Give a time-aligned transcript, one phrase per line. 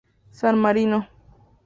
[0.31, 1.07] San Marino.